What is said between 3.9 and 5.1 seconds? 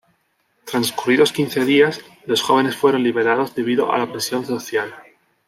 a la presión social.